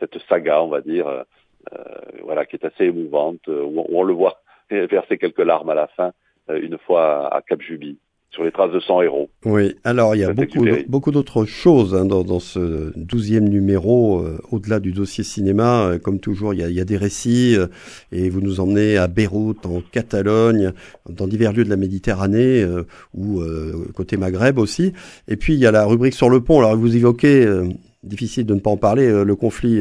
cette 0.01 0.19
saga, 0.27 0.61
on 0.61 0.67
va 0.67 0.81
dire, 0.81 1.07
euh, 1.07 1.23
voilà, 2.23 2.45
qui 2.45 2.57
est 2.57 2.65
assez 2.65 2.83
émouvante, 2.83 3.47
où 3.47 3.85
on, 3.89 4.03
le 4.03 4.13
voit 4.13 4.41
verser 4.69 5.17
quelques 5.17 5.39
larmes 5.39 5.69
à 5.69 5.75
la 5.75 5.87
fin, 5.87 6.11
euh, 6.49 6.59
une 6.61 6.77
fois 6.77 7.33
à 7.33 7.41
Cap 7.41 7.61
Juby 7.61 7.99
sur 8.33 8.43
les 8.43 8.51
traces 8.51 8.71
de 8.71 8.79
son 8.79 9.01
héros. 9.01 9.29
Oui, 9.45 9.75
alors 9.83 10.15
il 10.15 10.21
y 10.21 10.23
a 10.23 10.33
beaucoup, 10.33 10.65
beaucoup 10.87 11.11
d'autres 11.11 11.45
choses 11.45 11.93
hein, 11.93 12.05
dans, 12.05 12.23
dans, 12.23 12.39
ce 12.39 12.91
douzième 12.95 13.47
numéro, 13.47 14.19
euh, 14.19 14.39
au-delà 14.51 14.79
du 14.79 14.91
dossier 14.91 15.23
cinéma. 15.23 15.83
Euh, 15.83 15.99
comme 15.99 16.19
toujours, 16.19 16.53
il 16.53 16.59
y, 16.59 16.63
a, 16.63 16.69
il 16.69 16.75
y 16.75 16.81
a, 16.81 16.85
des 16.85 16.97
récits 16.97 17.55
euh, 17.55 17.67
et 18.11 18.29
vous 18.29 18.41
nous 18.41 18.59
emmenez 18.59 18.97
à 18.97 19.07
Beyrouth, 19.07 19.65
en 19.67 19.81
Catalogne, 19.91 20.71
dans 21.07 21.27
divers 21.27 21.53
lieux 21.53 21.63
de 21.63 21.69
la 21.69 21.77
Méditerranée 21.77 22.65
ou 23.13 23.41
côté 23.93 24.17
Maghreb 24.17 24.57
aussi. 24.57 24.93
Et 25.27 25.35
puis 25.35 25.53
il 25.53 25.59
y 25.59 25.67
a 25.67 25.71
la 25.71 25.85
rubrique 25.85 26.13
sur 26.13 26.29
le 26.29 26.41
pont. 26.41 26.59
Alors 26.59 26.75
vous 26.75 26.95
évoquez 26.95 27.47
difficile 28.03 28.45
de 28.45 28.55
ne 28.55 28.59
pas 28.59 28.69
en 28.69 28.77
parler, 28.77 29.23
le 29.23 29.35
conflit 29.35 29.79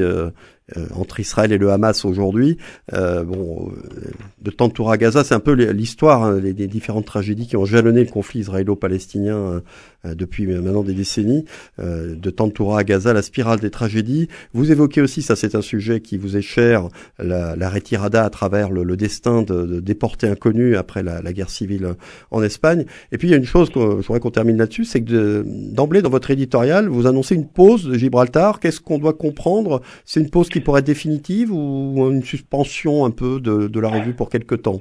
entre 0.94 1.20
Israël 1.20 1.52
et 1.52 1.58
le 1.58 1.70
Hamas 1.70 2.04
aujourd'hui. 2.04 2.56
Euh, 2.92 3.24
bon, 3.24 3.70
euh, 3.70 4.10
de 4.40 4.50
Tantoura 4.50 4.94
à 4.94 4.96
Gaza, 4.96 5.24
c'est 5.24 5.34
un 5.34 5.40
peu 5.40 5.52
l'histoire 5.52 6.24
hein, 6.24 6.38
des 6.38 6.66
différentes 6.66 7.06
tragédies 7.06 7.46
qui 7.46 7.56
ont 7.56 7.64
jalonné 7.64 8.04
le 8.04 8.10
conflit 8.10 8.40
israélo-palestinien 8.40 9.62
depuis 10.04 10.46
maintenant 10.46 10.82
des 10.82 10.94
décennies. 10.94 11.44
de 11.78 12.30
Tantoura 12.30 12.80
à 12.80 12.84
Gaza, 12.84 13.12
la 13.12 13.22
spirale 13.22 13.60
des 13.60 13.70
tragédies. 13.70 14.28
Vous 14.52 14.72
évoquez 14.72 15.00
aussi, 15.00 15.22
ça 15.22 15.36
c'est 15.36 15.54
un 15.54 15.62
sujet 15.62 16.00
qui 16.00 16.16
vous 16.16 16.36
est 16.36 16.42
cher, 16.42 16.88
la, 17.18 17.54
la 17.54 17.70
retirada 17.70 18.24
à 18.24 18.30
travers 18.30 18.70
le, 18.70 18.96
destin 18.96 19.42
de, 19.42 19.64
de, 19.64 19.80
déportés 19.80 20.26
inconnus 20.28 20.76
après 20.76 21.02
la, 21.02 21.22
la, 21.22 21.32
guerre 21.32 21.50
civile 21.50 21.94
en 22.30 22.42
Espagne. 22.42 22.84
Et 23.12 23.18
puis 23.18 23.28
il 23.28 23.30
y 23.30 23.34
a 23.34 23.36
une 23.36 23.44
chose, 23.44 23.70
que 23.70 23.80
je 23.80 24.06
voudrais 24.06 24.20
qu'on 24.20 24.30
termine 24.30 24.56
là-dessus, 24.56 24.84
c'est 24.84 25.02
que 25.02 25.44
d'emblée 25.46 26.02
dans 26.02 26.10
votre 26.10 26.30
éditorial, 26.30 26.88
vous 26.88 27.06
annoncez 27.06 27.34
une 27.34 27.46
pause 27.46 27.84
de 27.84 27.94
Gibraltar. 27.94 28.58
Qu'est-ce 28.58 28.80
qu'on 28.80 28.98
doit 28.98 29.14
comprendre? 29.14 29.82
C'est 30.04 30.20
une 30.20 30.30
pause 30.30 30.48
qui 30.52 30.60
pourrait 30.60 30.80
être 30.80 30.86
définitive 30.86 31.52
ou 31.52 32.10
une 32.10 32.22
suspension 32.22 33.04
un 33.04 33.10
peu 33.10 33.40
de, 33.40 33.80
la 33.80 33.88
revue 33.88 34.14
pour 34.14 34.28
quelque 34.28 34.54
temps? 34.54 34.80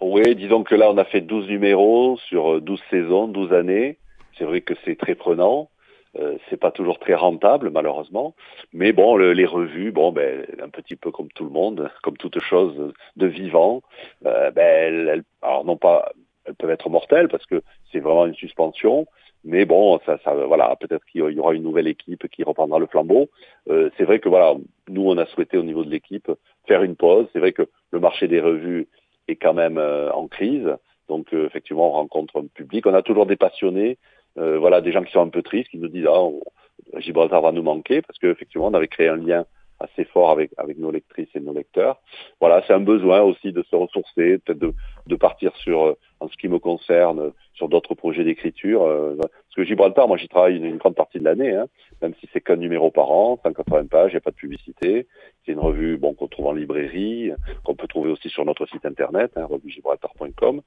Oui, 0.00 0.34
disons 0.34 0.64
que 0.64 0.74
là, 0.74 0.90
on 0.90 0.98
a 0.98 1.04
fait 1.04 1.20
12 1.20 1.48
numéros 1.48 2.18
sur 2.28 2.60
12 2.60 2.80
saisons, 2.90 3.28
12 3.28 3.52
années. 3.52 3.96
C'est 4.36 4.44
vrai 4.44 4.60
que 4.60 4.74
c'est 4.84 4.98
très 4.98 5.14
prenant. 5.14 5.70
Euh, 6.18 6.36
c'est 6.48 6.58
pas 6.58 6.70
toujours 6.70 7.00
très 7.00 7.14
rentable 7.14 7.70
malheureusement, 7.70 8.36
mais 8.72 8.92
bon 8.92 9.16
les 9.16 9.46
revues, 9.46 9.90
bon 9.90 10.12
ben 10.12 10.46
un 10.62 10.68
petit 10.68 10.94
peu 10.94 11.10
comme 11.10 11.26
tout 11.34 11.42
le 11.42 11.50
monde, 11.50 11.90
comme 12.04 12.16
toute 12.16 12.38
chose 12.38 12.92
de 13.16 13.26
vivant, 13.26 13.82
euh, 14.24 14.52
ben 14.52 14.62
elles, 14.64 15.24
alors 15.42 15.64
non 15.64 15.76
pas 15.76 16.12
elles 16.44 16.54
peuvent 16.54 16.70
être 16.70 16.88
mortelles 16.88 17.26
parce 17.26 17.46
que 17.46 17.62
c'est 17.90 17.98
vraiment 17.98 18.26
une 18.26 18.34
suspension, 18.34 19.08
mais 19.44 19.66
bon, 19.66 20.00
ça, 20.06 20.18
voilà, 20.46 20.74
peut-être 20.80 21.04
qu'il 21.04 21.20
y 21.20 21.38
aura 21.38 21.54
une 21.54 21.62
nouvelle 21.62 21.86
équipe 21.86 22.26
qui 22.28 22.42
reprendra 22.42 22.78
le 22.78 22.86
flambeau. 22.86 23.28
Euh, 23.68 23.90
c'est 23.96 24.04
vrai 24.04 24.18
que 24.18 24.28
voilà, 24.30 24.54
nous 24.88 25.02
on 25.02 25.18
a 25.18 25.26
souhaité 25.26 25.58
au 25.58 25.62
niveau 25.62 25.84
de 25.84 25.90
l'équipe 25.90 26.30
faire 26.66 26.82
une 26.82 26.96
pause. 26.96 27.26
C'est 27.32 27.40
vrai 27.40 27.52
que 27.52 27.68
le 27.90 28.00
marché 28.00 28.26
des 28.26 28.40
revues 28.40 28.88
est 29.28 29.36
quand 29.36 29.52
même 29.52 29.76
euh, 29.76 30.10
en 30.12 30.28
crise, 30.28 30.68
donc 31.08 31.34
euh, 31.34 31.46
effectivement 31.46 31.88
on 31.88 31.92
rencontre 31.92 32.40
un 32.40 32.46
public. 32.46 32.86
On 32.86 32.94
a 32.94 33.02
toujours 33.02 33.26
des 33.26 33.36
passionnés, 33.36 33.98
voilà, 34.36 34.80
des 34.80 34.90
gens 34.90 35.04
qui 35.04 35.12
sont 35.12 35.20
un 35.20 35.28
peu 35.28 35.42
tristes, 35.42 35.70
qui 35.70 35.78
nous 35.78 35.88
disent 35.88 36.08
ah, 36.08 37.00
Gibraltar 37.00 37.40
va 37.42 37.52
nous 37.52 37.62
manquer 37.62 38.02
parce 38.02 38.18
qu'effectivement 38.18 38.68
on 38.68 38.74
avait 38.74 38.88
créé 38.88 39.08
un 39.08 39.16
lien 39.16 39.44
assez 39.80 40.04
fort 40.04 40.30
avec 40.30 40.50
avec 40.56 40.78
nos 40.78 40.90
lectrices 40.90 41.28
et 41.34 41.40
nos 41.40 41.52
lecteurs. 41.52 42.00
Voilà, 42.40 42.62
c'est 42.66 42.72
un 42.72 42.80
besoin 42.80 43.20
aussi 43.22 43.52
de 43.52 43.62
se 43.62 43.76
ressourcer, 43.76 44.38
peut-être 44.38 44.58
de, 44.58 44.72
de 45.06 45.16
partir 45.16 45.54
sur, 45.56 45.96
en 46.20 46.28
ce 46.28 46.36
qui 46.36 46.48
me 46.48 46.58
concerne, 46.58 47.32
sur 47.54 47.68
d'autres 47.68 47.94
projets 47.94 48.24
d'écriture. 48.24 48.82
Euh, 48.82 49.16
parce 49.18 49.54
que 49.56 49.64
Gibraltar, 49.64 50.08
moi 50.08 50.16
j'y 50.16 50.28
travaille 50.28 50.56
une, 50.56 50.76
grande 50.76 50.94
partie 50.94 51.18
de 51.18 51.24
l'année, 51.24 51.54
hein, 51.54 51.66
même 52.02 52.14
si 52.20 52.28
c'est 52.32 52.40
qu'un 52.40 52.56
numéro 52.56 52.90
par 52.90 53.10
an, 53.10 53.38
180 53.42 53.86
pages, 53.86 54.10
il 54.12 54.14
n'y 54.14 54.18
a 54.18 54.20
pas 54.20 54.30
de 54.30 54.36
publicité. 54.36 55.06
C'est 55.44 55.52
une 55.52 55.60
revue 55.60 55.96
bon 55.96 56.14
qu'on 56.14 56.28
trouve 56.28 56.46
en 56.46 56.52
librairie, 56.52 57.32
qu'on 57.64 57.74
peut 57.74 57.88
trouver 57.88 58.10
aussi 58.10 58.28
sur 58.28 58.44
notre 58.44 58.66
site 58.66 58.84
internet, 58.86 59.32
hein, 59.36 59.46
revuegibraltar.com. 59.46 60.62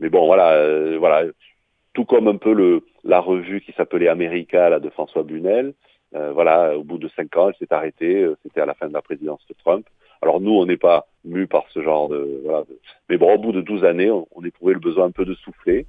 Mais 0.00 0.08
bon, 0.08 0.26
voilà, 0.26 0.52
euh, 0.52 0.96
voilà, 0.98 1.24
tout 1.94 2.04
comme 2.04 2.28
un 2.28 2.36
peu 2.36 2.52
le 2.52 2.82
la 3.04 3.20
revue 3.20 3.60
qui 3.60 3.72
s'appelait 3.72 4.08
America 4.08 4.68
là, 4.68 4.80
de 4.80 4.90
François 4.90 5.22
Bunel. 5.22 5.74
Euh, 6.16 6.32
voilà, 6.32 6.76
au 6.76 6.82
bout 6.82 6.98
de 6.98 7.08
cinq 7.14 7.36
ans, 7.36 7.48
elle 7.48 7.54
s'est 7.56 7.72
arrêtée. 7.74 8.22
Euh, 8.22 8.36
c'était 8.42 8.60
à 8.60 8.66
la 8.66 8.74
fin 8.74 8.88
de 8.88 8.94
la 8.94 9.02
présidence 9.02 9.40
de 9.48 9.54
Trump. 9.54 9.86
Alors 10.22 10.40
nous, 10.40 10.52
on 10.52 10.64
n'est 10.64 10.78
pas 10.78 11.06
mu 11.24 11.46
par 11.46 11.64
ce 11.74 11.82
genre 11.82 12.08
de, 12.08 12.40
voilà, 12.42 12.64
mais 13.08 13.18
bon, 13.18 13.34
au 13.34 13.38
bout 13.38 13.52
de 13.52 13.60
12 13.60 13.84
années, 13.84 14.10
on, 14.10 14.26
on 14.34 14.42
éprouvait 14.44 14.72
le 14.72 14.80
besoin 14.80 15.06
un 15.06 15.10
peu 15.10 15.26
de 15.26 15.34
souffler 15.34 15.86